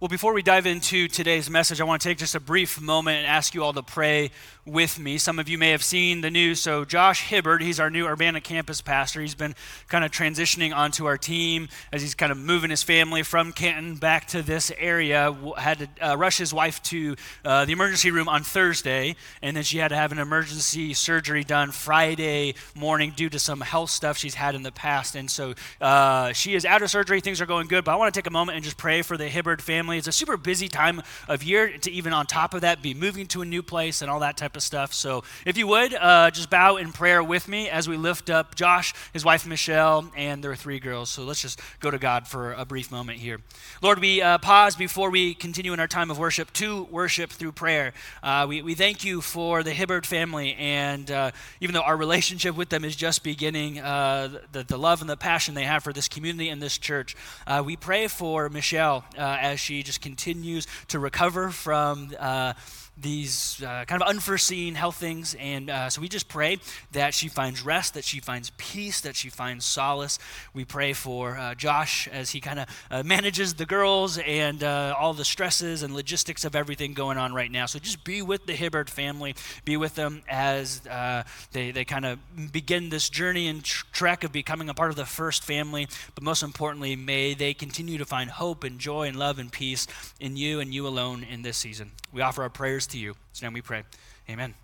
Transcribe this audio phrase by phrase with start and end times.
[0.00, 3.16] Well, before we dive into today's message, I want to take just a brief moment
[3.16, 4.30] and ask you all to pray
[4.64, 5.18] with me.
[5.18, 6.60] Some of you may have seen the news.
[6.60, 9.20] So, Josh Hibbard, he's our new Urbana campus pastor.
[9.20, 9.56] He's been
[9.88, 13.96] kind of transitioning onto our team as he's kind of moving his family from Canton
[13.96, 15.36] back to this area.
[15.56, 19.64] Had to uh, rush his wife to uh, the emergency room on Thursday, and then
[19.64, 24.16] she had to have an emergency surgery done Friday morning due to some health stuff
[24.16, 25.16] she's had in the past.
[25.16, 27.20] And so, uh, she is out of surgery.
[27.20, 29.16] Things are going good, but I want to take a moment and just pray for
[29.16, 29.87] the Hibbard family.
[29.96, 33.26] It's a super busy time of year to even on top of that be moving
[33.28, 34.92] to a new place and all that type of of stuff.
[34.92, 38.54] So if you would, uh, just bow in prayer with me as we lift up
[38.54, 41.08] Josh, his wife Michelle, and their three girls.
[41.08, 43.40] So let's just go to God for a brief moment here.
[43.80, 47.52] Lord, we uh, pause before we continue in our time of worship to worship through
[47.52, 47.94] prayer.
[48.22, 51.30] Uh, we, we thank you for the Hibbard family, and uh,
[51.60, 55.16] even though our relationship with them is just beginning, uh, the, the love and the
[55.16, 57.16] passion they have for this community and this church,
[57.46, 62.52] uh, we pray for Michelle as she just continues to recover from uh,
[63.00, 65.34] these uh, kind of unforeseen health things.
[65.38, 66.58] And uh, so we just pray
[66.92, 70.18] that she finds rest, that she finds peace, that she finds solace.
[70.54, 74.94] We pray for uh, Josh as he kind of uh, manages the girls and uh,
[74.98, 77.66] all the stresses and logistics of everything going on right now.
[77.66, 79.34] So just be with the Hibbard family,
[79.64, 81.22] be with them as uh,
[81.52, 82.18] they, they kind of
[82.52, 85.86] begin this journey and tr- trek of becoming a part of the first family.
[86.14, 89.86] But most importantly, may they continue to find hope and joy and love and peace
[90.18, 91.92] in you and you alone in this season.
[92.12, 93.14] We offer our prayers to you.
[93.32, 93.84] So now we pray.
[94.28, 94.54] Amen.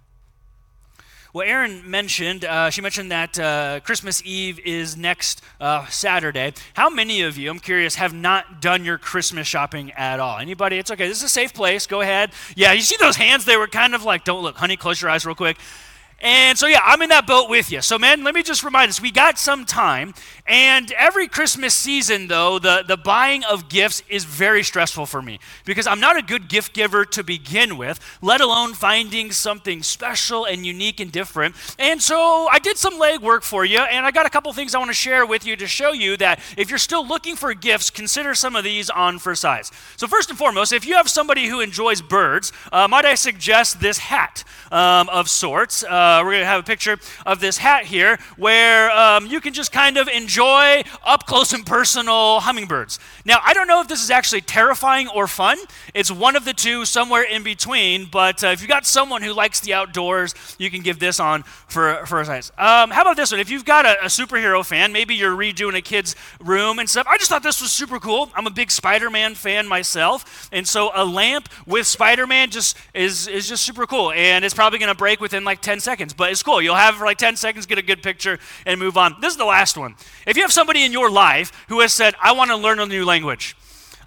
[1.34, 6.52] Well, Erin mentioned, uh, she mentioned that uh, Christmas Eve is next uh, Saturday.
[6.75, 10.39] How many of you, I'm curious, have not done your Christmas shopping at all?
[10.39, 10.78] Anybody?
[10.78, 11.08] It's okay.
[11.08, 11.89] This is a safe place.
[11.89, 12.30] Go ahead.
[12.55, 13.47] Yeah, you see those hands?
[13.47, 15.56] They were kind of like, don't look, honey, close your eyes real quick.
[16.20, 17.83] And so, yeah, I'm in that boat with you.
[17.83, 20.15] So, man, let me just remind us we got some time.
[20.47, 25.39] And every Christmas season, though, the, the buying of gifts is very stressful for me
[25.65, 30.45] because I'm not a good gift giver to begin with, let alone finding something special
[30.45, 31.57] and unique and different.
[31.79, 34.79] And so, I did some legwork for you, and I got a couple things I
[34.79, 37.91] want to share with you to show you that if you're still looking for gifts,
[37.91, 39.70] consider some of these on for size.
[39.97, 43.80] So, first and foremost, if you have somebody who enjoys birds, uh, might I suggest
[43.80, 45.83] this hat um, of sorts?
[45.85, 49.41] Uh, uh, we're going to have a picture of this hat here where um, you
[49.41, 52.98] can just kind of enjoy up close and personal hummingbirds.
[53.25, 55.57] Now, I don't know if this is actually terrifying or fun.
[55.95, 58.07] It's one of the two, somewhere in between.
[58.11, 61.42] But uh, if you've got someone who likes the outdoors, you can give this on
[61.42, 62.53] for, for a size.
[62.59, 63.41] Um, how about this one?
[63.41, 67.07] If you've got a, a superhero fan, maybe you're redoing a kid's room and stuff.
[67.09, 68.31] I just thought this was super cool.
[68.35, 70.51] I'm a big Spider Man fan myself.
[70.53, 74.13] And so a lamp with Spider Man just is, is just super cool.
[74.13, 76.60] And it's probably going to break within like 10 seconds seconds, but it's cool.
[76.60, 79.14] You'll have like 10 seconds, get a good picture, and move on.
[79.20, 79.94] This is the last one.
[80.27, 82.86] If you have somebody in your life who has said, I want to learn a
[82.86, 83.56] new language,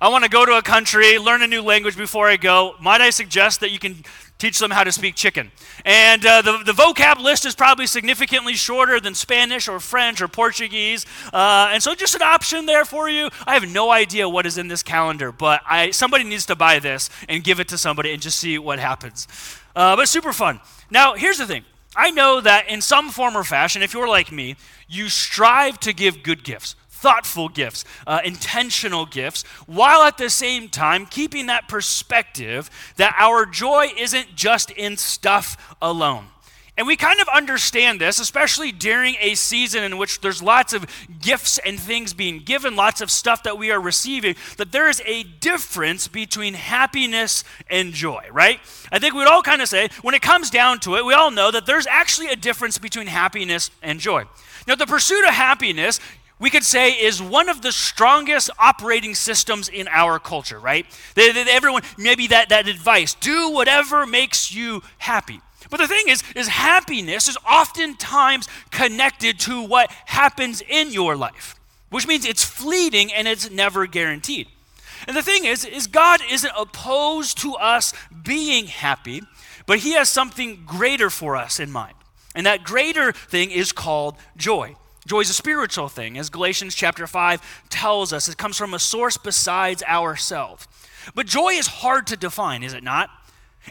[0.02, 3.00] I want to go to a country, learn a new language before I go, might
[3.00, 4.04] I suggest that you can
[4.38, 5.50] teach them how to speak chicken.
[5.86, 10.28] And uh, the, the vocab list is probably significantly shorter than Spanish or French or
[10.28, 11.06] Portuguese.
[11.32, 13.30] Uh, and so just an option there for you.
[13.48, 16.80] I have no idea what is in this calendar, but I, somebody needs to buy
[16.80, 19.28] this and give it to somebody and just see what happens.
[19.74, 20.60] Uh, but super fun.
[20.90, 21.64] Now, here's the thing
[21.98, 24.56] I know that in some form or fashion, if you're like me,
[24.88, 30.70] you strive to give good gifts, thoughtful gifts, uh, intentional gifts, while at the same
[30.70, 36.28] time keeping that perspective that our joy isn't just in stuff alone.
[36.78, 40.86] And we kind of understand this, especially during a season in which there's lots of
[41.20, 45.02] gifts and things being given, lots of stuff that we are receiving, that there is
[45.06, 48.60] a difference between happiness and joy, right?
[48.92, 51.32] I think we'd all kind of say, when it comes down to it, we all
[51.32, 54.26] know that there's actually a difference between happiness and joy.
[54.68, 56.00] Now, the pursuit of happiness,
[56.38, 60.86] we could say is one of the strongest operating systems in our culture, right?
[61.18, 65.42] Everyone, maybe that, that advice do whatever makes you happy.
[65.70, 71.56] But the thing is, is happiness is oftentimes connected to what happens in your life,
[71.90, 74.48] which means it's fleeting and it's never guaranteed.
[75.08, 77.94] And the thing is, is God isn't opposed to us
[78.24, 79.22] being happy,
[79.66, 81.94] but He has something greater for us in mind.
[82.34, 84.76] And that greater thing is called joy.
[85.06, 88.28] Joy is a spiritual thing, as Galatians chapter 5 tells us.
[88.28, 90.68] It comes from a source besides ourselves.
[91.16, 93.10] But joy is hard to define, is it not?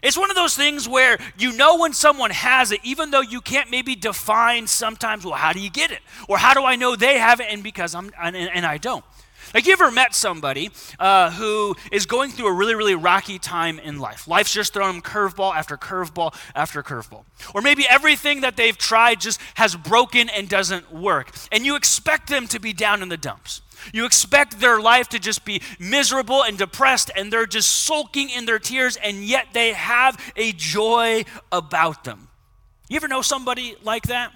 [0.02, 3.40] It's one of those things where you know when someone has it, even though you
[3.40, 6.00] can't maybe define sometimes, well, how do you get it?
[6.28, 9.04] Or how do I know they have it and because I'm and, and I don't?
[9.54, 13.78] Like, you ever met somebody uh, who is going through a really, really rocky time
[13.78, 14.26] in life?
[14.26, 17.24] Life's just throwing them curveball after curveball after curveball.
[17.54, 21.30] Or maybe everything that they've tried just has broken and doesn't work.
[21.52, 23.62] And you expect them to be down in the dumps.
[23.92, 28.46] You expect their life to just be miserable and depressed, and they're just sulking in
[28.46, 32.28] their tears, and yet they have a joy about them.
[32.88, 34.32] You ever know somebody like that?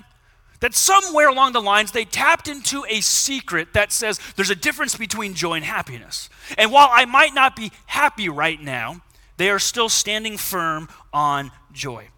[0.61, 4.95] That somewhere along the lines they tapped into a secret that says there's a difference
[4.95, 6.29] between joy and happiness.
[6.59, 9.01] And while I might not be happy right now,
[9.39, 12.09] they are still standing firm on joy.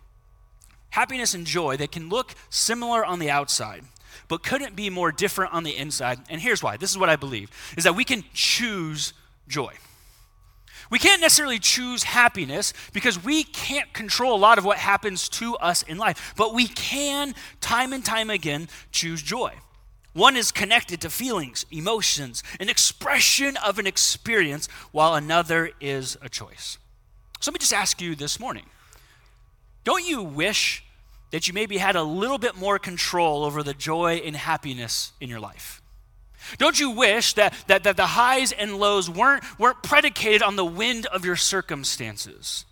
[0.91, 3.85] Happiness and joy, they can look similar on the outside,
[4.29, 6.21] but couldn't be more different on the inside.
[6.29, 9.13] And here's why this is what I believe is that we can choose
[9.49, 9.75] joy.
[10.91, 15.57] We can't necessarily choose happiness because we can't control a lot of what happens to
[15.57, 19.55] us in life, but we can, time and time again, choose joy.
[20.13, 26.29] One is connected to feelings, emotions, an expression of an experience, while another is a
[26.29, 26.77] choice.
[27.41, 28.67] So let me just ask you this morning
[29.85, 30.85] don't you wish
[31.33, 35.29] that you maybe had a little bit more control over the joy and happiness in
[35.29, 35.83] your life?
[36.59, 40.65] Don't you wish that, that, that the highs and lows weren't, weren't predicated on the
[40.65, 42.65] wind of your circumstances?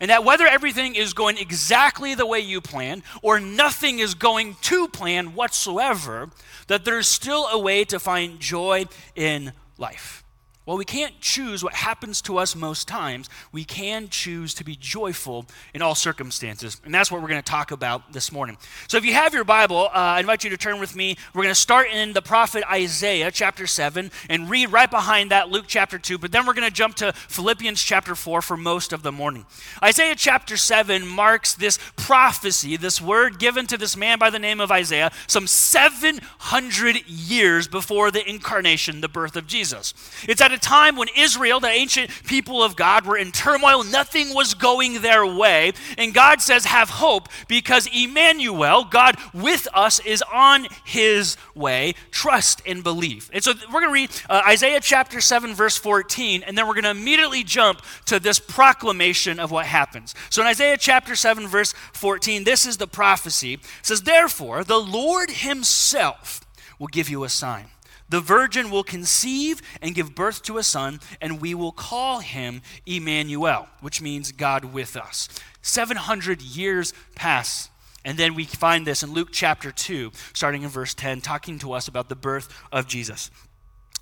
[0.00, 4.56] And that whether everything is going exactly the way you plan or nothing is going
[4.62, 6.30] to plan whatsoever,
[6.66, 10.24] that there's still a way to find joy in life.
[10.66, 13.30] Well, we can't choose what happens to us most times.
[13.52, 16.80] We can choose to be joyful in all circumstances.
[16.84, 18.58] And that's what we're going to talk about this morning.
[18.88, 21.18] So, if you have your Bible, uh, I invite you to turn with me.
[21.32, 25.50] We're going to start in the prophet Isaiah, chapter 7, and read right behind that
[25.50, 26.18] Luke chapter 2.
[26.18, 29.46] But then we're going to jump to Philippians chapter 4 for most of the morning.
[29.84, 34.60] Isaiah chapter 7 marks this prophecy, this word given to this man by the name
[34.60, 39.94] of Isaiah, some 700 years before the incarnation, the birth of Jesus.
[40.26, 43.84] It's at a time when Israel, the ancient people of God, were in turmoil.
[43.84, 45.72] Nothing was going their way.
[45.96, 51.94] And God says, Have hope because Emmanuel, God with us, is on his way.
[52.10, 53.30] Trust and believe.
[53.32, 56.74] And so we're going to read uh, Isaiah chapter 7, verse 14, and then we're
[56.74, 60.14] going to immediately jump to this proclamation of what happens.
[60.30, 63.54] So in Isaiah chapter 7, verse 14, this is the prophecy.
[63.54, 66.40] It says, Therefore, the Lord himself
[66.78, 67.66] will give you a sign.
[68.08, 72.62] The virgin will conceive and give birth to a son, and we will call him
[72.86, 75.28] Emmanuel, which means God with us.
[75.62, 77.68] 700 years pass.
[78.04, 81.72] And then we find this in Luke chapter 2, starting in verse 10, talking to
[81.72, 83.30] us about the birth of Jesus.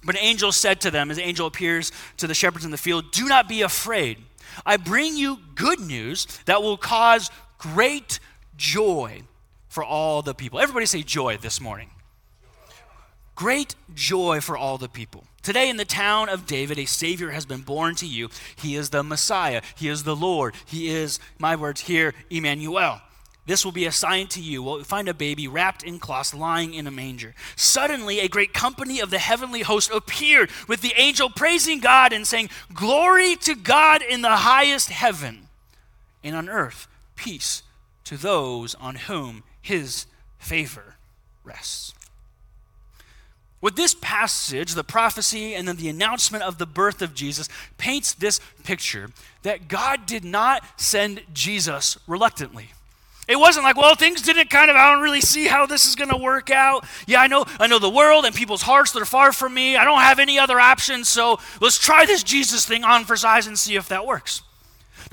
[0.05, 3.11] But an angel said to them, as angel appears to the shepherds in the field,
[3.13, 4.19] Do not be afraid.
[4.67, 8.21] I bring you good news that will cause great
[8.59, 9.23] joy
[9.69, 10.61] for all the people.
[10.61, 11.91] Everybody say joy this morning
[13.35, 15.25] great joy for all the people.
[15.43, 18.31] Today, in the town of David, a Savior has been born to you.
[18.57, 23.01] He is the Messiah, He is the Lord, He is, my words here, Emmanuel.
[23.47, 24.63] This will be a sign to you.
[24.63, 27.35] We'll find a baby wrapped in cloths lying in a manger.
[27.57, 32.27] Suddenly, a great company of the heavenly host appeared with the angel praising God and
[32.27, 35.49] saying, Glory to God in the highest heaven,
[36.23, 37.63] and on earth, peace
[38.05, 40.07] to those on whom his
[40.39, 40.97] favor
[41.43, 41.93] rests.
[43.65, 48.13] What this passage, the prophecy, and then the announcement of the birth of Jesus paints
[48.13, 49.09] this picture
[49.41, 52.73] that God did not send Jesus reluctantly.
[53.27, 55.97] It wasn't like, well, things didn't kind of, I don't really see how this is
[55.97, 56.85] going to work out.
[57.07, 59.79] Yeah, I know, I know the world and people's hearts that are far from me.
[59.79, 63.47] I don't have any other options, so let's try this Jesus thing on for size
[63.47, 64.43] and see if that works.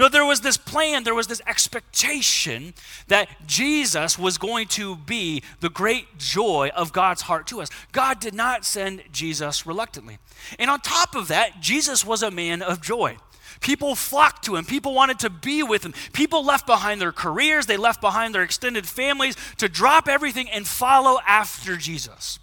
[0.01, 2.74] No, there was this plan, there was this expectation
[3.08, 7.70] that Jesus was going to be the great joy of God's heart to us.
[7.91, 10.17] God did not send Jesus reluctantly.
[10.58, 13.17] And on top of that, Jesus was a man of joy.
[13.60, 14.65] People flocked to him.
[14.65, 15.93] People wanted to be with him.
[16.13, 20.67] People left behind their careers, they left behind their extended families to drop everything and
[20.67, 22.39] follow after Jesus.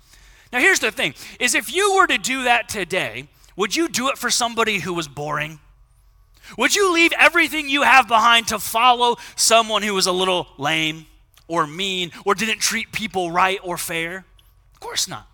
[0.53, 4.11] Now here's the thing is if you were to do that today, would you do
[4.11, 5.59] it for somebody who was boring?
[6.57, 11.07] Would you leave everything you have behind to follow someone who was a little lame
[11.47, 14.25] or mean or didn't treat people right or fair?
[14.75, 15.27] Of course not.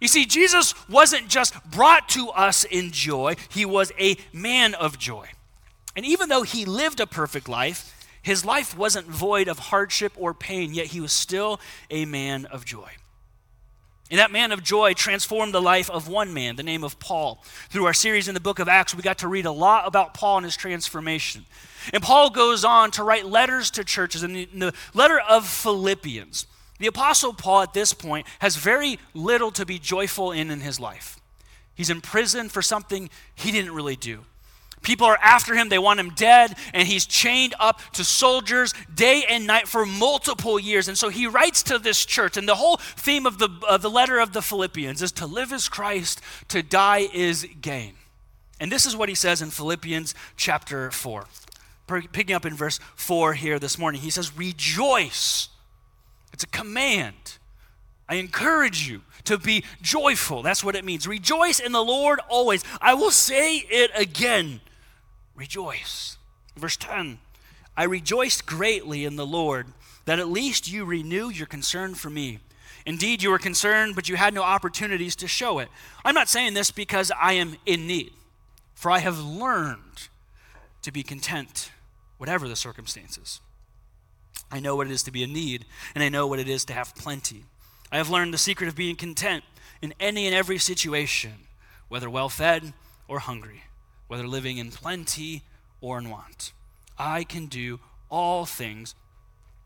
[0.00, 4.98] You see, Jesus wasn't just brought to us in joy, he was a man of
[4.98, 5.28] joy.
[5.94, 10.32] And even though he lived a perfect life, his life wasn't void of hardship or
[10.32, 12.90] pain, yet he was still a man of joy.
[14.10, 17.44] And that man of joy transformed the life of one man, the name of Paul.
[17.68, 20.14] Through our series in the book of Acts, we got to read a lot about
[20.14, 21.46] Paul and his transformation.
[21.92, 24.22] And Paul goes on to write letters to churches.
[24.22, 26.46] The, in the letter of Philippians,
[26.80, 30.80] the Apostle Paul at this point has very little to be joyful in in his
[30.80, 31.20] life.
[31.74, 34.24] He's in prison for something he didn't really do.
[34.82, 39.24] People are after him, they want him dead, and he's chained up to soldiers day
[39.28, 40.88] and night for multiple years.
[40.88, 43.90] And so he writes to this church, and the whole theme of the, of the
[43.90, 47.94] letter of the Philippians is to live is Christ, to die is gain.
[48.58, 51.26] And this is what he says in Philippians chapter 4.
[52.12, 55.48] Picking up in verse 4 here this morning, he says, Rejoice.
[56.32, 57.38] It's a command.
[58.08, 60.42] I encourage you to be joyful.
[60.42, 61.06] That's what it means.
[61.06, 62.64] Rejoice in the Lord always.
[62.80, 64.60] I will say it again
[65.40, 66.18] rejoice.
[66.56, 67.18] Verse 10
[67.76, 69.68] I rejoiced greatly in the Lord
[70.04, 72.40] that at least you renew your concern for me.
[72.84, 75.68] Indeed, you were concerned, but you had no opportunities to show it.
[76.04, 78.12] I'm not saying this because I am in need,
[78.74, 80.08] for I have learned
[80.82, 81.70] to be content,
[82.18, 83.40] whatever the circumstances.
[84.50, 86.64] I know what it is to be in need, and I know what it is
[86.66, 87.44] to have plenty.
[87.92, 89.44] I have learned the secret of being content
[89.80, 91.32] in any and every situation,
[91.88, 92.72] whether well fed
[93.08, 93.62] or hungry
[94.10, 95.44] whether living in plenty
[95.80, 96.52] or in want.
[96.98, 97.78] I can do
[98.10, 98.96] all things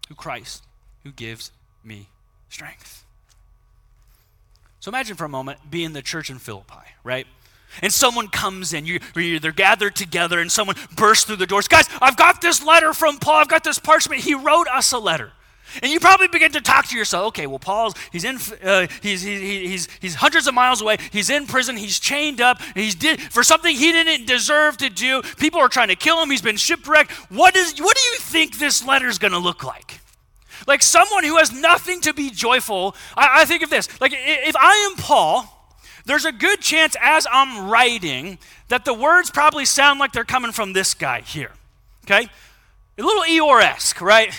[0.06, 0.64] through Christ
[1.02, 1.50] who gives
[1.82, 2.08] me
[2.50, 3.06] strength.
[4.80, 6.74] So imagine for a moment being the church in Philippi,
[7.04, 7.26] right?
[7.80, 11.66] And someone comes in, you, they're gathered together, and someone bursts through the doors.
[11.66, 13.36] Guys, I've got this letter from Paul.
[13.36, 14.20] I've got this parchment.
[14.20, 15.32] He wrote us a letter.
[15.82, 19.22] And you probably begin to talk to yourself, okay, well, Paul's, he's in, uh, he's,
[19.22, 20.96] he, he's, he's hundreds of miles away.
[21.10, 21.76] He's in prison.
[21.76, 22.60] He's chained up.
[22.74, 25.22] He's did, for something he didn't deserve to do.
[25.38, 26.30] People are trying to kill him.
[26.30, 27.12] He's been shipwrecked.
[27.30, 30.00] What, is, what do you think this letter is going to look like?
[30.66, 32.94] Like someone who has nothing to be joyful.
[33.16, 33.88] I, I think of this.
[34.00, 35.50] Like if I am Paul,
[36.06, 38.38] there's a good chance as I'm writing
[38.68, 41.52] that the words probably sound like they're coming from this guy here.
[42.04, 42.28] Okay?
[42.98, 44.32] A little Eeyore esque, right?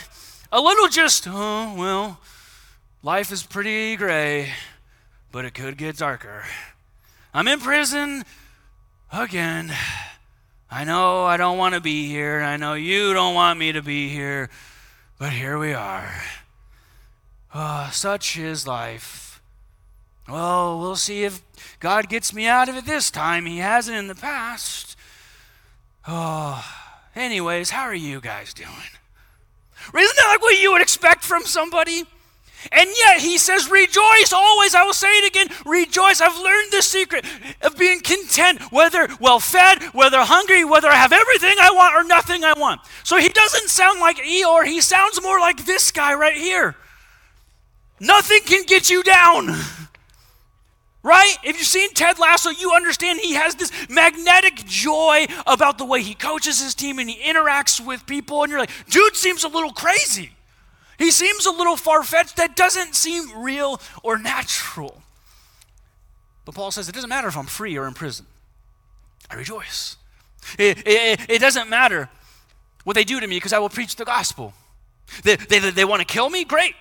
[0.56, 2.18] A little just, oh, well,
[3.04, 4.54] life is pretty gray,
[5.30, 6.46] but it could get darker.
[7.34, 8.24] I'm in prison
[9.12, 9.74] again.
[10.72, 12.40] I know I don't want to be here.
[12.40, 14.50] I know you don't want me to be here,
[15.20, 16.10] but here we are.
[17.54, 19.42] Oh, such is life.
[20.26, 21.42] Well, we'll see if
[21.82, 23.46] God gets me out of it this time.
[23.46, 24.96] He hasn't in the past.
[26.08, 26.66] Oh,
[27.14, 28.70] anyways, how are you guys doing?
[29.94, 32.04] Isn't that like what you would expect from somebody?
[32.72, 34.74] And yet he says, Rejoice always.
[34.74, 35.48] I will say it again.
[35.66, 36.22] Rejoice.
[36.22, 37.26] I've learned the secret
[37.62, 42.04] of being content, whether well fed, whether hungry, whether I have everything I want or
[42.04, 42.82] nothing I want.
[43.04, 44.66] So he doesn't sound like Eeyore.
[44.66, 46.76] He sounds more like this guy right here.
[48.00, 49.56] Nothing can get you down.
[51.06, 51.38] Right?
[51.44, 56.02] If you've seen Ted Lasso, you understand he has this magnetic joy about the way
[56.02, 58.42] he coaches his team and he interacts with people.
[58.42, 60.32] And you're like, dude seems a little crazy.
[60.98, 62.38] He seems a little far fetched.
[62.38, 65.04] That doesn't seem real or natural.
[66.44, 68.26] But Paul says it doesn't matter if I'm free or in prison.
[69.30, 69.98] I rejoice.
[70.58, 72.10] It, it, it doesn't matter
[72.84, 74.56] what they do to me because I will preach the gospel.
[75.22, 76.46] They, they, they want to kill me?
[76.46, 76.74] Great.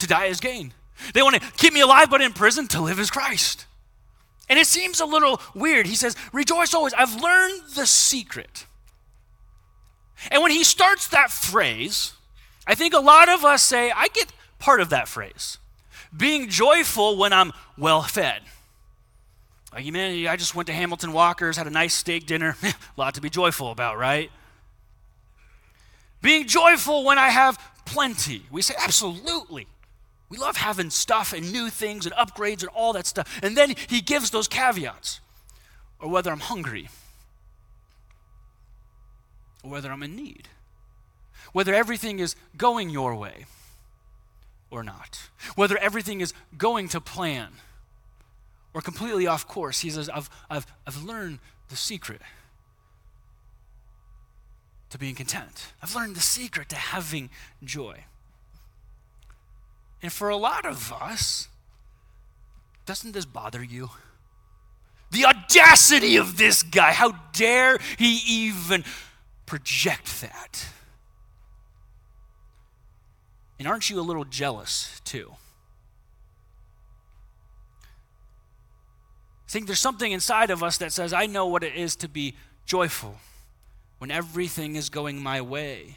[0.00, 0.72] To die is gain.
[1.12, 3.66] They want to keep me alive, but in prison to live as Christ.
[4.48, 5.86] And it seems a little weird.
[5.86, 6.92] He says, Rejoice always.
[6.94, 8.66] I've learned the secret.
[10.30, 12.12] And when he starts that phrase,
[12.66, 15.58] I think a lot of us say, I get part of that phrase.
[16.16, 18.42] Being joyful when I'm well fed.
[19.72, 22.56] Like, man, I just went to Hamilton Walker's, had a nice steak dinner.
[22.62, 24.30] a lot to be joyful about, right?
[26.22, 28.44] Being joyful when I have plenty.
[28.50, 29.66] We say, absolutely.
[30.34, 33.38] We love having stuff and new things and upgrades and all that stuff.
[33.40, 35.20] And then he gives those caveats.
[36.00, 36.88] Or whether I'm hungry,
[39.62, 40.48] or whether I'm in need,
[41.52, 43.46] whether everything is going your way
[44.72, 47.52] or not, whether everything is going to plan
[48.74, 49.80] or completely off course.
[49.80, 51.38] He says, I've, I've, I've learned
[51.68, 52.20] the secret
[54.90, 55.72] to being content.
[55.80, 57.30] I've learned the secret to having
[57.62, 58.04] joy.
[60.04, 61.48] And for a lot of us,
[62.84, 63.88] doesn't this bother you?
[65.12, 66.92] The audacity of this guy.
[66.92, 68.84] How dare he even
[69.46, 70.66] project that?
[73.58, 75.32] And aren't you a little jealous too?
[79.48, 82.10] I think there's something inside of us that says, I know what it is to
[82.10, 83.20] be joyful
[83.96, 85.96] when everything is going my way.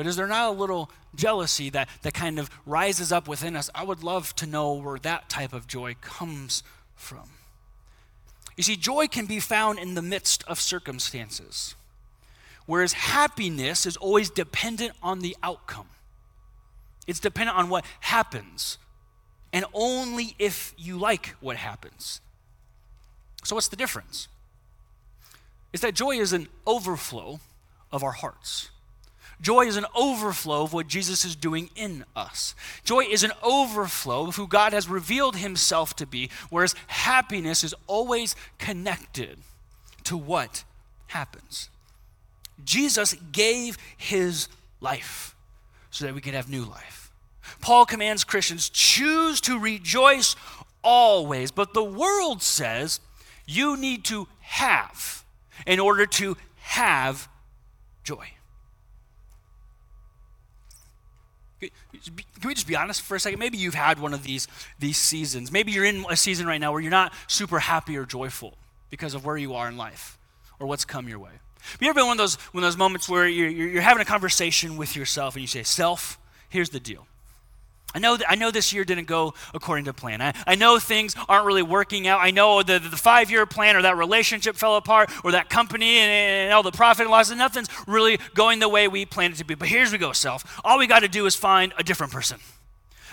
[0.00, 3.68] But is there not a little jealousy that, that kind of rises up within us?
[3.74, 6.62] I would love to know where that type of joy comes
[6.96, 7.28] from.
[8.56, 11.74] You see, joy can be found in the midst of circumstances,
[12.64, 15.90] whereas happiness is always dependent on the outcome.
[17.06, 18.78] It's dependent on what happens,
[19.52, 22.22] and only if you like what happens.
[23.44, 24.28] So, what's the difference?
[25.74, 27.38] is that joy is an overflow
[27.92, 28.70] of our hearts.
[29.40, 32.54] Joy is an overflow of what Jesus is doing in us.
[32.84, 37.74] Joy is an overflow of who God has revealed himself to be, whereas happiness is
[37.86, 39.38] always connected
[40.04, 40.64] to what
[41.08, 41.70] happens.
[42.64, 44.48] Jesus gave his
[44.80, 45.34] life
[45.90, 47.10] so that we could have new life.
[47.60, 50.36] Paul commands Christians choose to rejoice
[50.84, 53.00] always, but the world says
[53.46, 55.24] you need to have
[55.66, 57.28] in order to have
[58.04, 58.28] joy.
[61.60, 63.38] Can we just be honest for a second?
[63.38, 64.48] Maybe you've had one of these,
[64.78, 65.52] these seasons.
[65.52, 68.54] Maybe you're in a season right now where you're not super happy or joyful
[68.88, 70.18] because of where you are in life
[70.58, 71.30] or what's come your way.
[71.60, 74.00] Have you ever been one of those, one of those moments where you're, you're having
[74.00, 77.06] a conversation with yourself and you say, Self, here's the deal.
[77.94, 80.20] I know, that, I know this year didn't go according to plan.
[80.20, 82.20] I, I know things aren't really working out.
[82.20, 85.98] I know the, the five year plan or that relationship fell apart or that company
[85.98, 89.34] and, and all the profit and loss, and nothing's really going the way we planned
[89.34, 89.54] it to be.
[89.54, 90.60] But here's we go, self.
[90.64, 92.38] All we got to do is find a different person,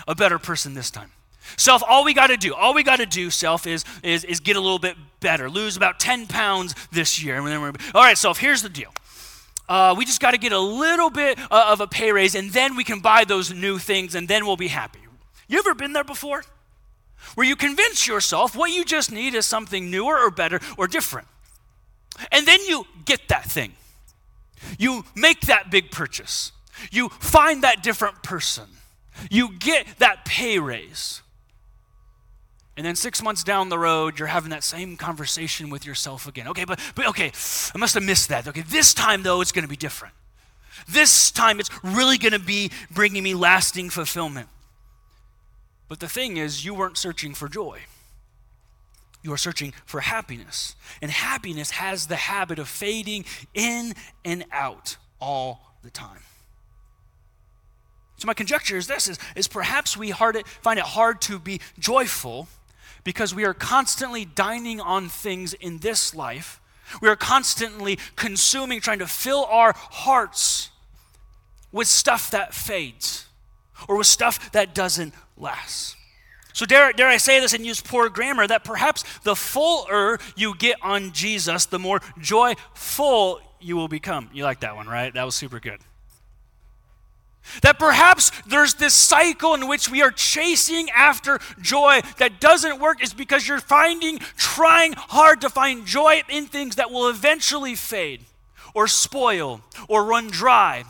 [0.06, 1.10] a better person this time.
[1.56, 4.40] Self, all we got to do, all we got to do, self, is, is, is
[4.40, 7.38] get a little bit better, lose about 10 pounds this year.
[7.40, 8.92] All right, self, here's the deal.
[9.68, 12.50] Uh, we just got to get a little bit uh, of a pay raise, and
[12.50, 15.00] then we can buy those new things, and then we'll be happy.
[15.46, 16.44] You ever been there before?
[17.34, 21.26] Where you convince yourself what you just need is something newer or better or different.
[22.32, 23.72] And then you get that thing.
[24.78, 26.52] You make that big purchase.
[26.90, 28.64] You find that different person.
[29.30, 31.22] You get that pay raise.
[32.78, 36.46] And then six months down the road, you're having that same conversation with yourself again.
[36.46, 37.32] Okay, but, but okay,
[37.74, 38.46] I must have missed that.
[38.46, 40.14] Okay, this time though, it's going to be different.
[40.88, 44.48] This time, it's really going to be bringing me lasting fulfillment.
[45.88, 47.80] But the thing is, you weren't searching for joy.
[49.24, 50.76] You are searching for happiness.
[51.02, 53.94] And happiness has the habit of fading in
[54.24, 56.20] and out all the time.
[58.18, 61.60] So my conjecture is this is, is perhaps we hard, find it hard to be
[61.80, 62.46] joyful
[63.04, 66.60] because we are constantly dining on things in this life.
[67.00, 70.70] We are constantly consuming, trying to fill our hearts
[71.70, 73.26] with stuff that fades
[73.88, 75.96] or with stuff that doesn't last.
[76.52, 80.56] So, dare, dare I say this and use poor grammar that perhaps the fuller you
[80.56, 84.28] get on Jesus, the more joyful you will become.
[84.32, 85.14] You like that one, right?
[85.14, 85.78] That was super good.
[87.62, 93.02] That perhaps there's this cycle in which we are chasing after joy that doesn't work
[93.02, 98.20] is because you're finding, trying hard to find joy in things that will eventually fade
[98.74, 100.84] or spoil or run dry.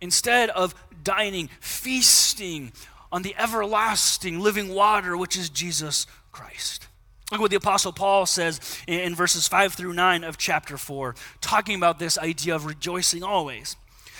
[0.00, 2.72] Instead of dining, feasting
[3.12, 6.88] on the everlasting living water, which is Jesus Christ.
[7.32, 11.74] Look what the Apostle Paul says in verses 5 through 9 of chapter 4, talking
[11.76, 13.76] about this idea of rejoicing always.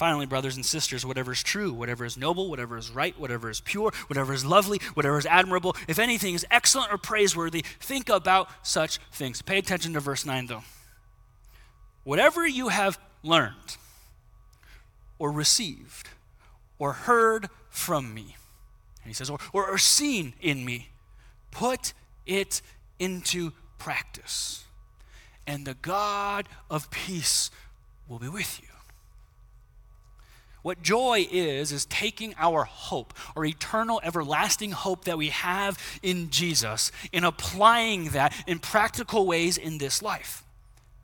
[0.00, 3.60] Finally, brothers and sisters, whatever is true, whatever is noble, whatever is right, whatever is
[3.60, 8.48] pure, whatever is lovely, whatever is admirable, if anything is excellent or praiseworthy, think about
[8.66, 9.42] such things.
[9.42, 10.62] Pay attention to verse 9, though.
[12.02, 13.76] Whatever you have learned,
[15.18, 16.08] or received,
[16.78, 18.36] or heard from me,
[19.02, 20.88] and he says, or, or, or seen in me,
[21.50, 21.92] put
[22.24, 22.62] it
[22.98, 24.64] into practice,
[25.46, 27.50] and the God of peace
[28.08, 28.69] will be with you.
[30.62, 36.30] What joy is, is taking our hope, our eternal, everlasting hope that we have in
[36.30, 40.44] Jesus, and applying that in practical ways in this life.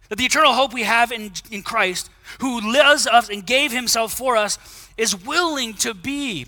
[0.08, 4.12] That the eternal hope we have in, in Christ, who loves us and gave himself
[4.12, 4.58] for us,
[4.96, 6.46] is willing to be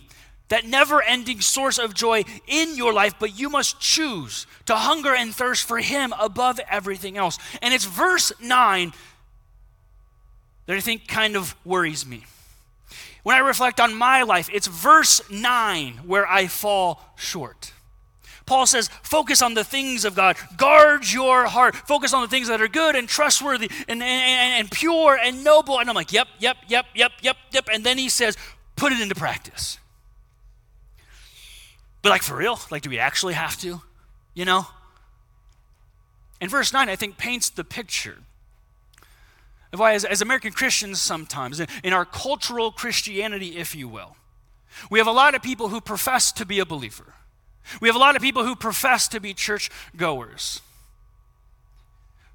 [0.49, 5.15] that never ending source of joy in your life, but you must choose to hunger
[5.15, 7.39] and thirst for him above everything else.
[7.61, 8.93] And it's verse 9
[10.67, 12.25] that I think kind of worries me.
[13.23, 17.73] When I reflect on my life, it's verse 9 where I fall short.
[18.47, 20.37] Paul says, focus on the things of God.
[20.57, 21.77] Guard your heart.
[21.77, 25.79] Focus on the things that are good and trustworthy and, and, and, pure and noble.
[25.79, 27.69] And I'm like, yep, yep, yep, yep, yep, yep.
[27.71, 28.39] And then he says,
[28.75, 29.79] put it into practice.
[32.01, 32.59] But like for real?
[32.71, 33.83] Like, do we actually have to?
[34.33, 34.67] You know?
[36.41, 38.17] And verse 9, I think, paints the picture
[39.71, 44.17] why, as, as American Christians, sometimes, in, in our cultural Christianity, if you will,
[44.91, 47.15] we have a lot of people who profess to be a believer.
[47.81, 50.63] We have a lot of people who profess to be church goers,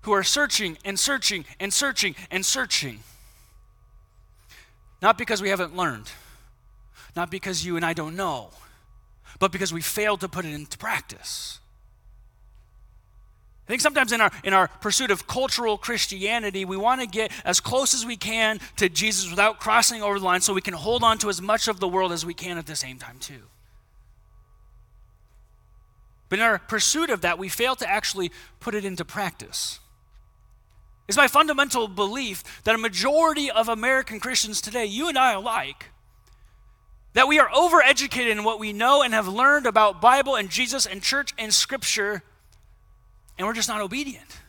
[0.02, 3.00] who are searching and searching and searching and searching.
[5.02, 6.12] Not because we haven't learned,
[7.15, 8.52] not because you and I don't know,
[9.39, 11.60] but because we failed to put it into practice.
[13.65, 17.32] I think sometimes in our, in our pursuit of cultural Christianity, we want to get
[17.45, 20.73] as close as we can to Jesus without crossing over the line so we can
[20.73, 23.19] hold on to as much of the world as we can at the same time,
[23.19, 23.43] too.
[26.28, 29.80] But in our pursuit of that, we fail to actually put it into practice.
[31.08, 35.86] It's my fundamental belief that a majority of American Christians today, you and I alike,
[37.13, 40.86] that we are overeducated in what we know and have learned about Bible and Jesus
[40.86, 42.23] and church and Scripture
[43.38, 44.39] and we're just not obedient.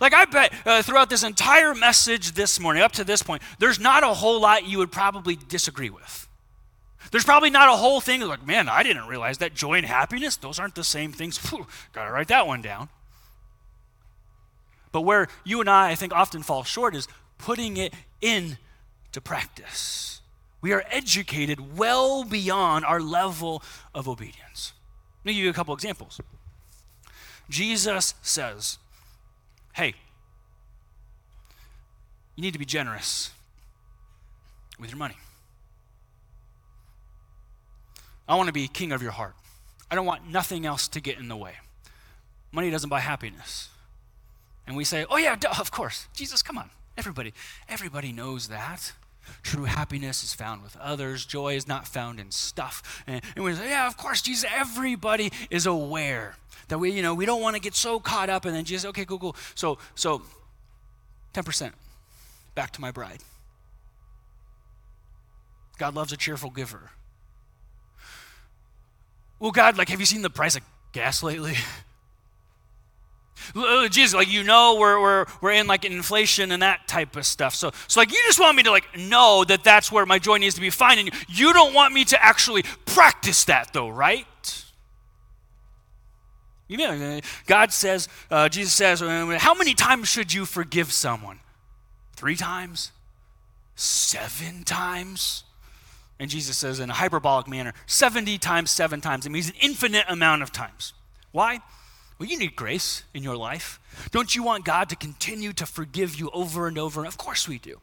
[0.00, 3.80] Like, I bet uh, throughout this entire message this morning, up to this point, there's
[3.80, 6.28] not a whole lot you would probably disagree with.
[7.10, 10.36] There's probably not a whole thing like, man, I didn't realize that joy and happiness,
[10.36, 11.38] those aren't the same things.
[11.92, 12.90] gotta write that one down.
[14.92, 20.20] But where you and I, I think, often fall short is putting it into practice.
[20.60, 23.62] We are educated well beyond our level
[23.94, 24.72] of obedience.
[25.24, 26.20] Let me give you a couple examples.
[27.48, 28.78] Jesus says,
[29.72, 29.94] hey,
[32.36, 33.30] you need to be generous
[34.78, 35.16] with your money.
[38.28, 39.34] I want to be king of your heart.
[39.90, 41.54] I don't want nothing else to get in the way.
[42.52, 43.70] Money doesn't buy happiness.
[44.66, 46.08] And we say, oh, yeah, duh, of course.
[46.12, 46.70] Jesus, come on.
[46.98, 47.32] Everybody,
[47.68, 48.92] everybody knows that.
[49.42, 51.24] True happiness is found with others.
[51.24, 53.02] Joy is not found in stuff.
[53.06, 56.36] And, and we say, yeah, of course, Jesus, everybody is aware
[56.68, 58.88] that we, you know, we don't want to get so caught up and then Jesus,
[58.90, 59.36] okay, cool, cool.
[59.54, 60.22] So, so
[61.34, 61.72] 10%
[62.54, 63.20] back to my bride.
[65.78, 66.90] God loves a cheerful giver.
[69.38, 70.62] Well, God, like, have you seen the price of
[70.92, 71.54] gas lately?
[73.90, 77.54] Jesus, like you know we're, we're, we're in like inflation and that type of stuff.
[77.54, 80.38] So, so like you just want me to like know that that's where my joy
[80.38, 81.00] needs to be found.
[81.00, 84.26] And you don't want me to actually practice that though, right?
[86.68, 91.40] You know, God says, uh, Jesus says, uh, how many times should you forgive someone?
[92.14, 92.92] Three times?
[93.74, 95.44] Seven times?
[96.18, 99.24] And Jesus says in a hyperbolic manner, 70 times seven times.
[99.24, 100.92] It means an infinite amount of times.
[101.32, 101.60] Why?
[102.18, 103.78] Well, you need grace in your life.
[104.10, 107.04] Don't you want God to continue to forgive you over and over?
[107.04, 107.80] Of course we do.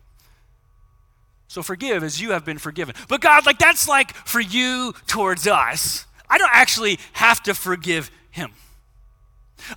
[1.48, 2.96] So forgive as you have been forgiven.
[3.08, 6.06] But God, like that's like for you towards us.
[6.30, 8.52] I don't actually have to forgive him.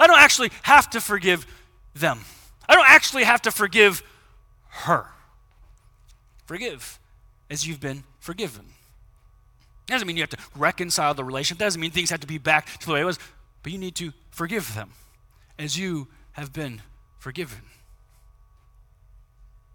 [0.01, 1.47] I don't actually have to forgive
[1.94, 2.21] them.
[2.68, 4.03] I don't actually have to forgive
[4.68, 5.07] her.
[6.47, 6.99] Forgive
[7.51, 8.64] as you've been forgiven.
[9.87, 11.59] Doesn't mean you have to reconcile the relationship.
[11.59, 13.18] Doesn't mean things have to be back to the way it was.
[13.62, 14.92] But you need to forgive them
[15.59, 16.83] as you have been
[17.18, 17.62] forgiven.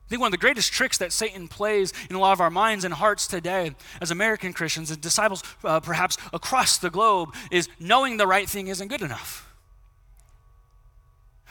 [0.06, 2.50] I think one of the greatest tricks that Satan plays in a lot of our
[2.50, 7.68] minds and hearts today, as American Christians and disciples uh, perhaps across the globe, is
[7.80, 9.50] knowing the right thing isn't good enough.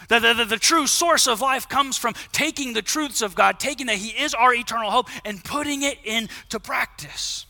[0.08, 3.86] The, the, the, true source of life comes from taking the truths of God, taking
[3.86, 7.46] that He is our eternal hope, and putting it into practice.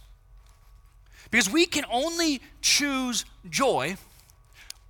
[1.31, 3.97] Because we can only choose joy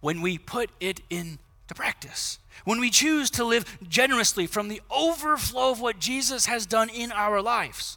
[0.02, 1.38] when we put it into
[1.74, 2.38] practice.
[2.66, 7.10] When we choose to live generously from the overflow of what Jesus has done in
[7.10, 7.96] our lives.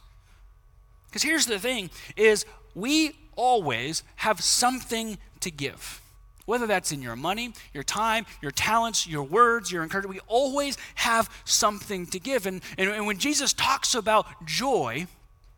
[1.08, 6.00] Because here's the thing is we always have something to give.
[6.46, 10.78] Whether that's in your money, your time, your talents, your words, your encouragement, we always
[10.94, 12.46] have something to give.
[12.46, 15.08] And, and, and when Jesus talks about joy,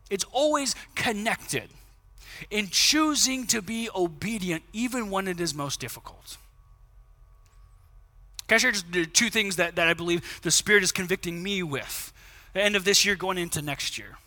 [0.09, 1.69] it's always connected
[2.49, 6.37] in choosing to be obedient even when it is most difficult.
[8.47, 11.61] Can I share just two things that, that I believe the Spirit is convicting me
[11.61, 12.11] with?
[12.53, 14.17] The end of this year, going into next year,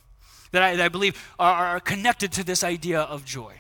[0.53, 3.55] that I, that I believe are, are connected to this idea of joy.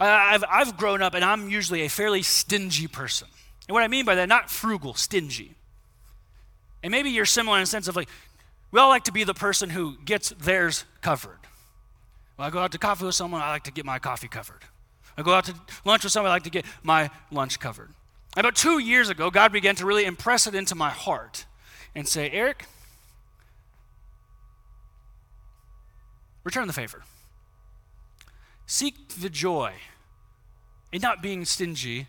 [0.00, 3.28] I've, I've grown up and I'm usually a fairly stingy person.
[3.68, 5.54] And what I mean by that, not frugal, stingy.
[6.82, 8.08] And maybe you're similar in the sense of like,
[8.70, 11.38] we all like to be the person who gets theirs covered.
[12.38, 14.62] When I go out to coffee with someone, I like to get my coffee covered.
[15.16, 17.90] I go out to lunch with someone, I like to get my lunch covered.
[18.36, 21.46] About two years ago, God began to really impress it into my heart
[21.96, 22.66] and say, Eric,
[26.44, 27.02] return the favor.
[28.66, 29.72] Seek the joy
[30.92, 32.06] in not being stingy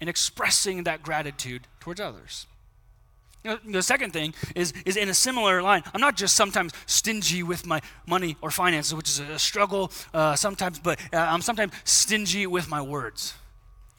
[0.00, 2.46] and expressing that gratitude towards others.
[3.42, 5.82] Know, the second thing is, is in a similar line.
[5.94, 10.36] I'm not just sometimes stingy with my money or finances, which is a struggle uh,
[10.36, 13.34] sometimes, but uh, I'm sometimes stingy with my words.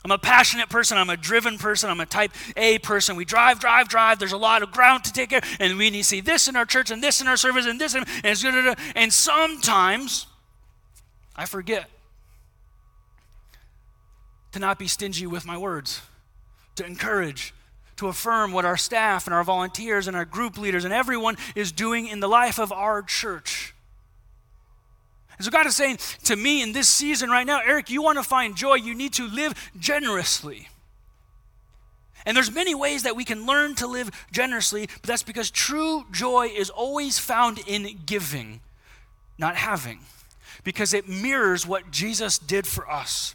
[0.04, 0.98] I'm a passionate person.
[0.98, 1.90] I'm a driven person.
[1.90, 3.16] I'm a type A person.
[3.16, 4.20] We drive, drive, drive.
[4.20, 6.56] There's a lot of ground to take care, and we need to see this in
[6.56, 10.28] our church and this in our service and this and, and, and sometimes
[11.36, 11.90] I forget
[14.52, 16.02] to not be stingy with my words,
[16.76, 17.54] to encourage,
[17.98, 21.72] to affirm what our staff and our volunteers and our group leaders and everyone is
[21.72, 23.74] doing in the life of our church.
[25.38, 28.18] And so God is saying to me in this season right now, Eric, you want
[28.20, 30.68] to find joy, you need to live generously.
[32.26, 36.06] And there's many ways that we can learn to live generously, but that's because true
[36.12, 38.62] joy is always found in giving,
[39.38, 40.02] not having.
[40.64, 43.34] Because it mirrors what Jesus did for us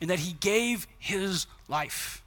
[0.00, 2.21] in that he gave his life.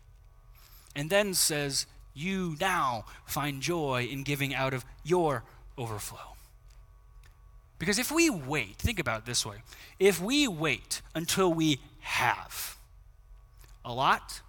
[0.95, 5.43] And then says, You now find joy in giving out of your
[5.77, 6.35] overflow.
[7.77, 9.57] Because if we wait, think about it this way
[9.99, 12.77] if we wait until we have
[13.83, 14.41] a lot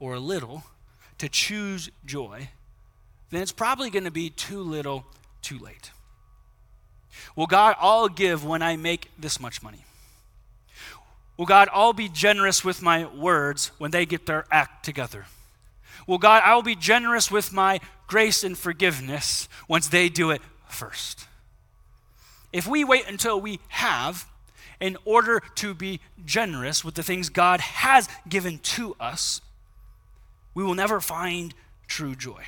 [0.00, 0.64] or a little
[1.18, 2.48] to choose joy,
[3.30, 5.04] then it's probably going to be too little,
[5.42, 5.90] too late.
[7.34, 9.84] Well, God, I'll give when I make this much money.
[11.36, 15.26] Will God, I'll be generous with my words when they get their act together.
[16.08, 20.42] Will God, I will be generous with my grace and forgiveness once they do it
[20.66, 21.26] first.
[22.52, 24.26] If we wait until we have,
[24.80, 29.40] in order to be generous with the things God has given to us,
[30.54, 31.52] we will never find
[31.86, 32.44] true joy.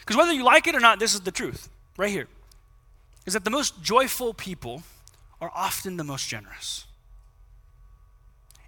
[0.00, 2.28] Because whether you like it or not, this is the truth, right here,
[3.26, 4.84] is that the most joyful people
[5.40, 6.85] are often the most generous.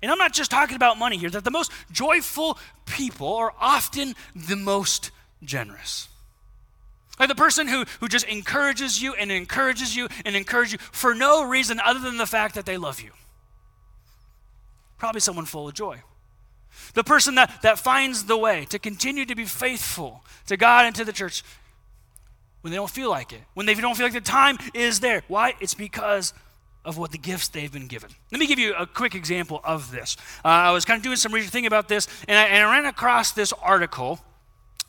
[0.02, 4.14] And I'm not just talking about money here, that the most joyful people are often
[4.34, 5.10] the most
[5.42, 6.08] generous.
[7.18, 11.14] Like the person who, who just encourages you and encourages you and encourages you for
[11.14, 13.10] no reason other than the fact that they love you.
[14.98, 16.02] Probably someone full of joy.
[16.94, 20.94] The person that, that finds the way to continue to be faithful to God and
[20.96, 21.42] to the church
[22.60, 25.22] when they don't feel like it, when they don't feel like the time is there.
[25.28, 25.54] Why?
[25.60, 26.32] It's because
[26.84, 28.10] of what the gifts they've been given.
[28.32, 30.16] Let me give you a quick example of this.
[30.44, 32.72] Uh, I was kind of doing some research thinking about this, and I, and I
[32.72, 34.20] ran across this article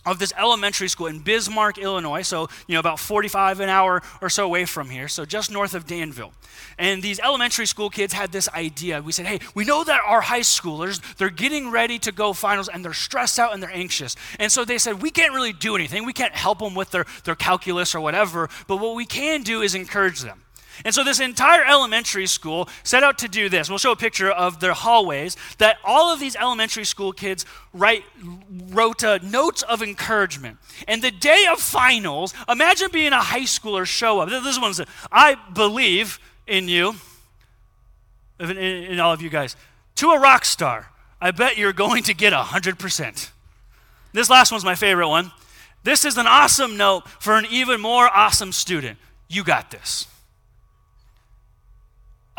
[0.05, 4.29] of this elementary school in Bismarck, Illinois, so you know about 45 an hour or
[4.29, 6.31] so away from here, so just north of Danville.
[6.77, 9.01] And these elementary school kids had this idea.
[9.01, 12.69] We said, "Hey, we know that our high schoolers, they're getting ready to go finals
[12.69, 15.75] and they're stressed out and they're anxious." And so they said, "We can't really do
[15.75, 16.05] anything.
[16.05, 19.61] We can't help them with their their calculus or whatever, but what we can do
[19.61, 20.43] is encourage them."
[20.85, 23.69] And so this entire elementary school set out to do this.
[23.69, 28.03] We'll show a picture of their hallways that all of these elementary school kids write,
[28.69, 30.57] wrote uh, notes of encouragement.
[30.87, 34.29] And the day of finals, imagine being a high schooler show up.
[34.29, 36.95] This one said, I believe in you,
[38.39, 39.55] in, in all of you guys,
[39.95, 40.91] to a rock star.
[41.21, 43.31] I bet you're going to get 100%.
[44.13, 45.31] This last one's my favorite one.
[45.83, 48.97] This is an awesome note for an even more awesome student.
[49.27, 50.07] You got this.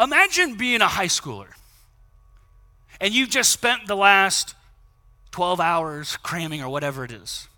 [0.00, 1.48] Imagine being a high schooler
[3.00, 4.54] and you've just spent the last
[5.30, 7.48] 12 hours cramming or whatever it is,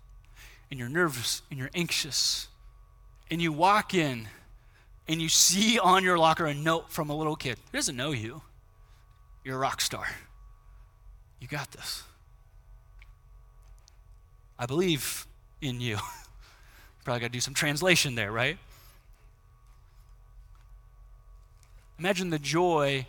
[0.71, 2.47] and you're nervous and you're anxious,
[3.29, 4.27] and you walk in
[5.07, 7.57] and you see on your locker a note from a little kid.
[7.71, 8.41] He doesn't know you.
[9.43, 10.07] You're a rock star.
[11.41, 12.03] You got this.
[14.57, 15.27] I believe
[15.61, 15.97] in you.
[17.03, 18.57] Probably got to do some translation there, right?
[21.99, 23.07] Imagine the joy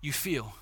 [0.00, 0.54] you feel.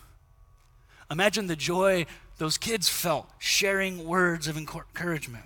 [1.11, 2.07] Imagine the joy
[2.39, 5.45] those kids felt sharing words of encouragement.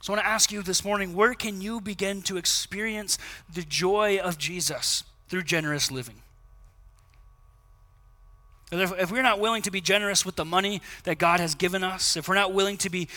[0.00, 3.18] So I want to ask you this morning where can you begin to experience
[3.52, 6.22] the joy of Jesus through generous living?
[8.72, 12.16] If we're not willing to be generous with the money that God has given us,
[12.16, 13.08] if we're not willing to be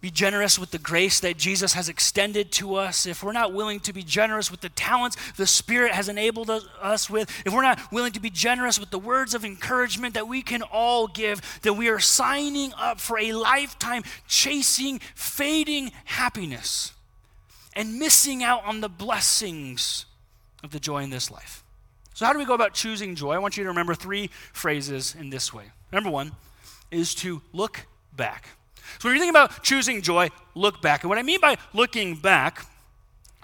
[0.00, 3.80] be generous with the grace that Jesus has extended to us, if we're not willing
[3.80, 7.78] to be generous with the talents the Spirit has enabled us with, if we're not
[7.92, 11.76] willing to be generous with the words of encouragement that we can all give, then
[11.76, 16.92] we are signing up for a lifetime chasing, fading happiness
[17.74, 20.06] and missing out on the blessings
[20.62, 21.62] of the joy in this life.
[22.14, 23.32] So, how do we go about choosing joy?
[23.32, 25.64] I want you to remember three phrases in this way.
[25.92, 26.32] Number one
[26.90, 28.48] is to look back.
[28.98, 31.02] So when you're thinking about choosing joy, look back.
[31.02, 32.66] And what I mean by looking back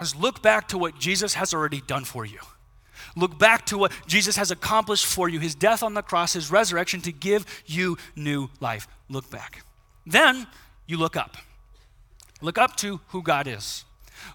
[0.01, 2.39] is look back to what Jesus has already done for you.
[3.15, 6.51] Look back to what Jesus has accomplished for you his death on the cross, his
[6.51, 8.87] resurrection to give you new life.
[9.09, 9.63] Look back.
[10.05, 10.47] Then
[10.85, 11.37] you look up.
[12.41, 13.85] Look up to who God is.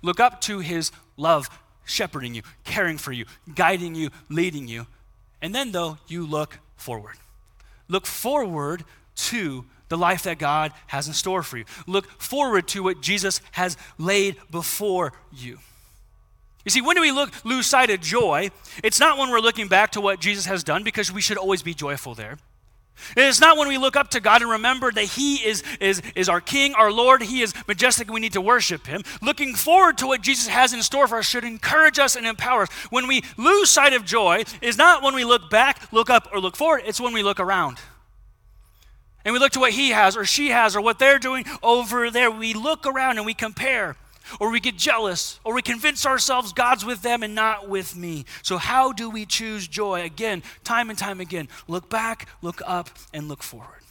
[0.03, 1.49] Look up to his love
[1.85, 4.87] shepherding you, caring for you, guiding you, leading you.
[5.41, 7.17] And then, though, you look forward.
[7.89, 11.67] Look forward to the life that God has in store for you.
[11.87, 15.59] Look forward to what Jesus has laid before you.
[16.65, 18.51] You see, when do we look, lose sight of joy?
[18.83, 21.63] It's not when we're looking back to what Jesus has done because we should always
[21.63, 22.39] be joyful there.
[23.19, 26.31] It's not when we look up to God and remember that He is, is, is
[26.31, 29.03] our King, our Lord, He is majestic, we need to worship Him.
[29.21, 32.63] Looking forward to what Jesus has in store for us should encourage us and empower
[32.63, 32.71] us.
[32.89, 36.41] When we lose sight of joy, is not when we look back, look up, or
[36.41, 37.79] look forward, it's when we look around.
[39.25, 42.11] And we look to what He has, or she has, or what they're doing over
[42.11, 42.31] there.
[42.31, 43.97] We look around and we compare
[44.41, 48.25] or we get jealous, or we convince ourselves God's with them and not with me.
[48.43, 50.03] So, how do we choose joy?
[50.03, 53.83] Again, time and time again, look back, look up, and look forward.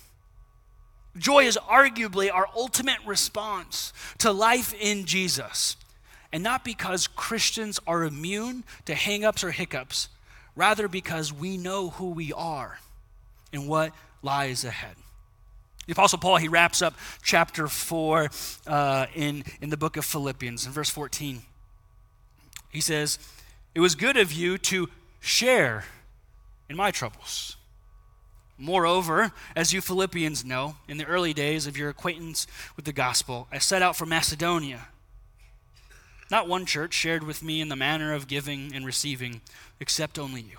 [1.17, 5.75] Joy is arguably our ultimate response to life in Jesus.
[6.33, 10.07] And not because Christians are immune to hangups or hiccups,
[10.55, 12.79] rather because we know who we are
[13.51, 13.91] and what
[14.21, 14.95] lies ahead.
[15.87, 18.29] The Apostle Paul, he wraps up chapter 4
[18.67, 21.41] uh, in, in the book of Philippians in verse 14.
[22.69, 23.17] He says,
[23.73, 24.89] It was good of you to
[25.19, 25.85] share
[26.69, 27.57] in my troubles.
[28.57, 33.47] Moreover, as you Philippians know, in the early days of your acquaintance with the gospel,
[33.51, 34.87] I set out for Macedonia.
[36.29, 39.41] Not one church shared with me in the manner of giving and receiving,
[39.79, 40.57] except only you.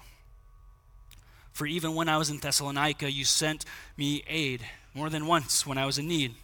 [1.52, 3.64] For even when I was in Thessalonica, you sent
[3.96, 6.34] me aid more than once when I was in need.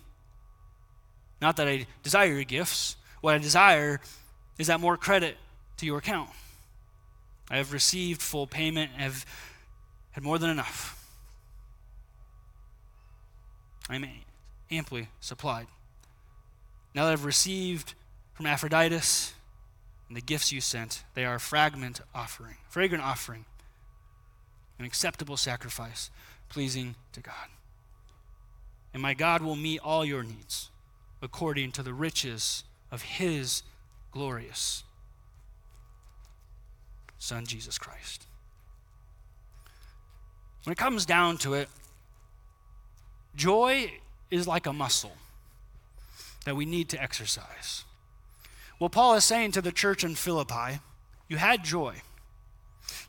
[1.41, 2.97] Not that I desire your gifts.
[3.21, 4.01] What I desire
[4.59, 5.37] is that more credit
[5.79, 6.31] to your account.
[7.51, 9.25] I have received full payment and have
[10.13, 10.95] had more than enough.
[13.89, 14.07] I am
[14.71, 15.67] amply supplied.
[16.95, 17.95] Now that I've received
[18.35, 19.35] from Epaphroditus
[20.09, 23.45] and the gifts you sent, they are a fragment offering, fragrant offering,
[24.79, 26.11] an acceptable sacrifice,
[26.49, 27.49] pleasing to God
[28.92, 30.70] and my God will meet all your needs
[31.20, 33.62] according to the riches of his
[34.11, 34.85] glorious
[37.18, 38.27] Son, Jesus Christ.
[40.64, 41.68] When it comes down to it,
[43.35, 43.92] joy
[44.31, 45.16] is like a muscle
[46.44, 47.85] that we need to exercise.
[48.79, 50.81] Well, Paul is saying to the church in Philippi,
[51.29, 52.03] you had joy.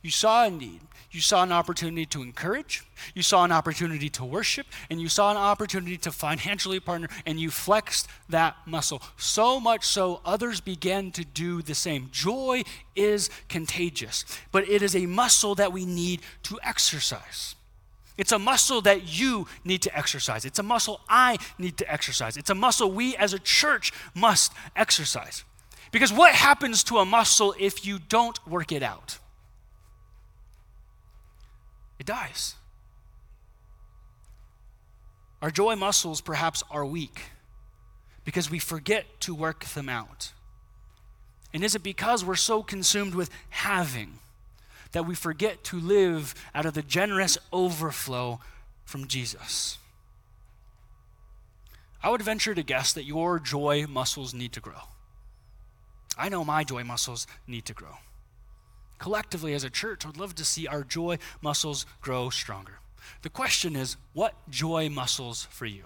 [0.01, 0.81] You saw a need.
[1.12, 2.83] You saw an opportunity to encourage.
[3.15, 4.67] You saw an opportunity to worship.
[4.89, 7.07] And you saw an opportunity to financially partner.
[7.25, 9.01] And you flexed that muscle.
[9.17, 12.09] So much so, others began to do the same.
[12.12, 12.63] Joy
[12.95, 17.55] is contagious, but it is a muscle that we need to exercise.
[18.17, 20.43] It's a muscle that you need to exercise.
[20.43, 22.35] It's a muscle I need to exercise.
[22.35, 25.45] It's a muscle we as a church must exercise.
[25.91, 29.17] Because what happens to a muscle if you don't work it out?
[31.99, 32.55] It dies.
[35.41, 37.21] Our joy muscles perhaps are weak
[38.25, 40.31] because we forget to work them out.
[41.53, 44.19] And is it because we're so consumed with having
[44.91, 48.39] that we forget to live out of the generous overflow
[48.85, 49.77] from Jesus?
[52.01, 54.81] I would venture to guess that your joy muscles need to grow.
[56.17, 57.97] I know my joy muscles need to grow
[58.99, 62.79] collectively as a church, I would love to see our joy muscles grow stronger.
[63.21, 65.85] The question is, what joy muscles for you?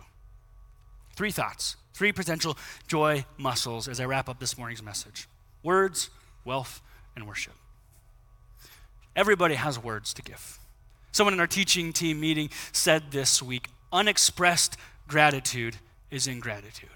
[1.15, 5.27] Three thoughts, three potential joy muscles as I wrap up this morning's message
[5.63, 6.09] words,
[6.43, 6.81] wealth,
[7.15, 7.53] and worship.
[9.15, 10.59] Everybody has words to give.
[11.11, 14.75] Someone in our teaching team meeting said this week unexpressed
[15.07, 15.77] gratitude
[16.09, 16.89] is ingratitude.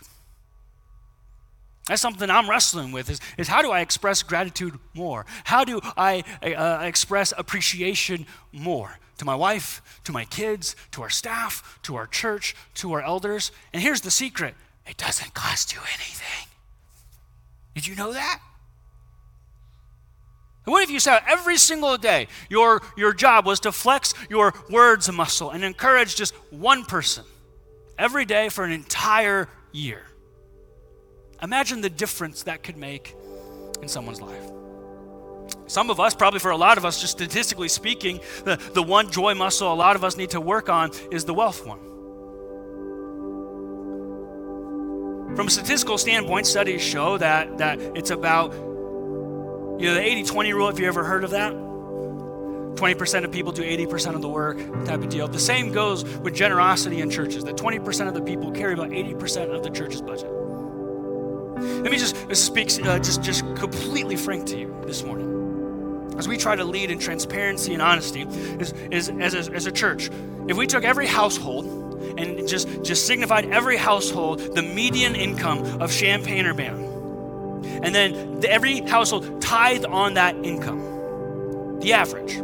[1.88, 5.26] That's something I'm wrestling with is, is how do I express gratitude more?
[5.45, 9.00] How do I uh, express appreciation more?
[9.19, 13.52] To my wife, to my kids, to our staff, to our church, to our elders.
[13.73, 14.54] And here's the secret
[14.86, 16.47] it doesn't cost you anything.
[17.73, 18.39] Did you know that?
[20.65, 25.10] what if you said every single day your, your job was to flex your words
[25.10, 27.23] muscle and encourage just one person
[27.97, 30.07] every day for an entire year?
[31.41, 33.15] Imagine the difference that could make
[33.81, 34.51] in someone's life.
[35.67, 39.11] Some of us, probably for a lot of us, just statistically speaking, the, the one
[39.11, 41.79] joy muscle a lot of us need to work on is the wealth one.
[45.35, 50.53] From a statistical standpoint, studies show that, that it's about, you know, the 80 20
[50.53, 51.53] rule, if you ever heard of that.
[51.53, 55.27] 20% of people do 80% of the work type of deal.
[55.27, 59.53] The same goes with generosity in churches, that 20% of the people carry about 80%
[59.53, 60.47] of the church's budget.
[61.58, 66.16] Let me just speak uh, just, just completely frank to you this morning.
[66.18, 69.72] As we try to lead in transparency and honesty, is, is, as, a, as a
[69.72, 70.10] church,
[70.47, 71.66] if we took every household
[72.18, 76.84] and just, just signified every household the median income of Champaign Urbana,
[77.84, 82.38] and then the, every household tithe on that income, the average,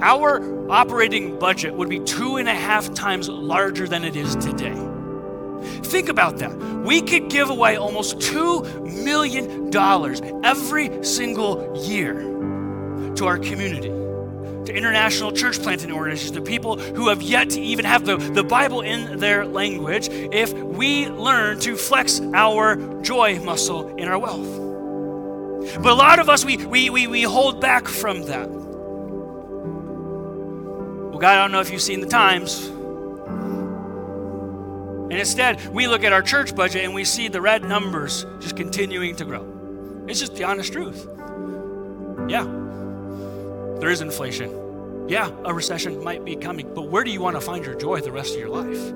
[0.00, 4.91] our operating budget would be two and a half times larger than it is today.
[5.62, 6.54] Think about that.
[6.56, 9.74] We could give away almost $2 million
[10.44, 12.14] every single year
[13.16, 17.84] to our community, to international church planting organizations, to people who have yet to even
[17.84, 23.94] have the, the Bible in their language, if we learn to flex our joy muscle
[23.96, 24.72] in our wealth.
[25.80, 28.50] But a lot of us, we, we, we, we hold back from that.
[31.10, 32.68] Well, God, I don't know if you've seen the times.
[35.12, 38.56] And instead, we look at our church budget and we see the red numbers just
[38.56, 39.46] continuing to grow.
[40.08, 41.06] It's just the honest truth.
[42.30, 42.44] Yeah,
[43.78, 45.08] there is inflation.
[45.10, 46.72] Yeah, a recession might be coming.
[46.74, 48.88] But where do you want to find your joy the rest of your life?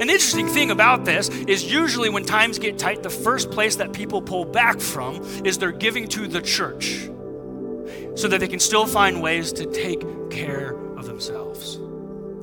[0.00, 3.92] An interesting thing about this is usually when times get tight, the first place that
[3.92, 7.10] people pull back from is they're giving to the church
[8.14, 11.80] so that they can still find ways to take care of themselves.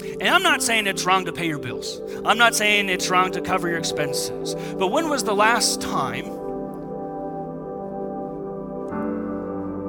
[0.04, 2.02] And I'm not saying it's wrong to pay your bills.
[2.26, 4.56] I'm not saying it's wrong to cover your expenses.
[4.78, 6.26] But when was the last time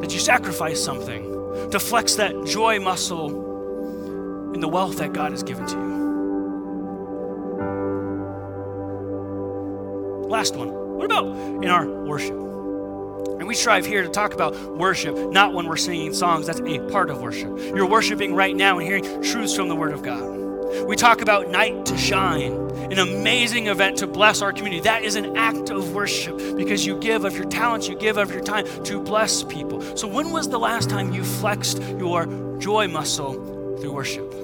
[0.00, 1.24] that you sacrificed something
[1.70, 5.94] to flex that joy muscle in the wealth that God has given to you?
[10.28, 10.72] Last one.
[10.96, 11.26] What about
[11.62, 12.53] in our worship?
[13.44, 16.46] And we strive here to talk about worship, not when we're singing songs.
[16.46, 17.58] That's a part of worship.
[17.76, 20.86] You're worshiping right now and hearing truths from the Word of God.
[20.86, 22.54] We talk about Night to Shine,
[22.90, 24.80] an amazing event to bless our community.
[24.80, 28.32] That is an act of worship because you give of your talents, you give of
[28.32, 29.82] your time to bless people.
[29.94, 32.24] So, when was the last time you flexed your
[32.60, 33.34] joy muscle
[33.78, 34.43] through worship?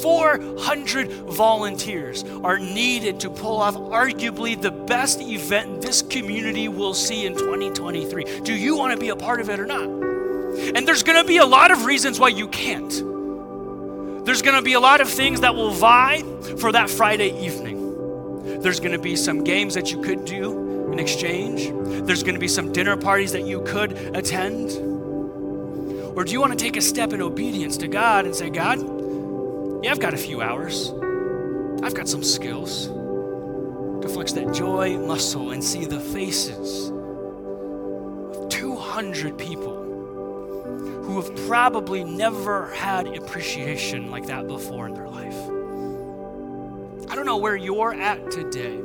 [0.00, 7.26] 400 volunteers are needed to pull off arguably the best event this community will see
[7.26, 8.40] in 2023.
[8.42, 9.88] Do you want to be a part of it or not?
[10.74, 12.90] And there's going to be a lot of reasons why you can't.
[14.24, 16.22] There's going to be a lot of things that will vie
[16.58, 18.60] for that Friday evening.
[18.60, 21.70] There's going to be some games that you could do in exchange.
[22.06, 24.70] There's going to be some dinner parties that you could attend.
[26.16, 28.78] Or do you want to take a step in obedience to God and say, God,
[29.82, 30.92] yeah, I've got a few hours.
[31.82, 36.90] I've got some skills to flex that joy muscle and see the faces
[38.36, 39.82] of 200 people
[41.02, 45.36] who have probably never had appreciation like that before in their life.
[47.10, 48.78] I don't know where you're at today,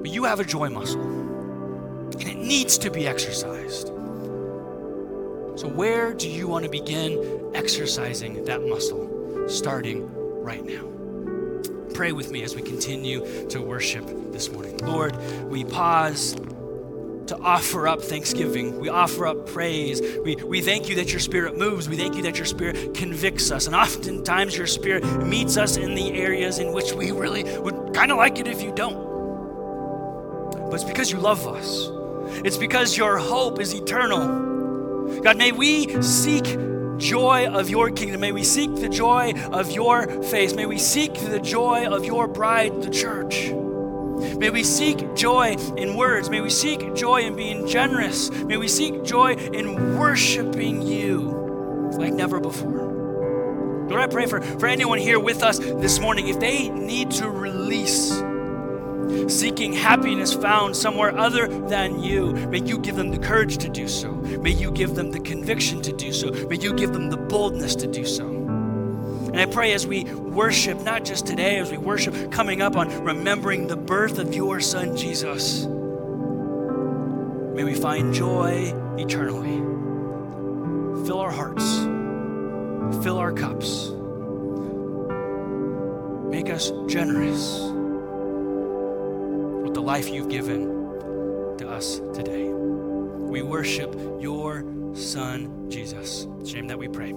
[0.00, 3.88] but you have a joy muscle, and it needs to be exercised.
[5.56, 9.09] So, where do you want to begin exercising that muscle?
[9.50, 10.08] Starting
[10.42, 10.86] right now.
[11.94, 14.78] Pray with me as we continue to worship this morning.
[14.78, 15.16] Lord,
[15.50, 16.34] we pause
[17.26, 18.80] to offer up thanksgiving.
[18.80, 20.00] We offer up praise.
[20.24, 21.88] We, we thank you that your spirit moves.
[21.88, 23.66] We thank you that your spirit convicts us.
[23.66, 28.10] And oftentimes your spirit meets us in the areas in which we really would kind
[28.10, 29.10] of like it if you don't.
[30.70, 31.88] But it's because you love us,
[32.44, 35.20] it's because your hope is eternal.
[35.22, 36.46] God, may we seek
[37.00, 38.20] joy of your kingdom.
[38.20, 40.54] May we seek the joy of your face.
[40.54, 43.50] May we seek the joy of your bride, the church.
[44.38, 46.28] May we seek joy in words.
[46.30, 48.30] May we seek joy in being generous.
[48.30, 53.86] May we seek joy in worshiping you like never before.
[53.88, 57.28] Lord, I pray for, for anyone here with us this morning, if they need to
[57.28, 58.22] release
[59.28, 63.88] seeking happiness found somewhere other than you, may you give them the courage to do
[63.88, 64.12] so.
[64.12, 66.30] May you give them the conviction to do so.
[66.48, 68.26] May you give them the boldness to do so.
[68.26, 73.04] And I pray as we worship, not just today, as we worship coming up on
[73.04, 75.66] remembering the birth of your son, Jesus,
[77.54, 79.58] may we find joy eternally.
[81.06, 81.78] Fill our hearts,
[83.04, 83.90] fill our cups,
[86.28, 87.70] make us generous
[89.74, 92.48] the life you've given to us today.
[92.48, 94.64] We worship your
[94.94, 96.26] Son, Jesus.
[96.40, 97.14] It's name that we pray.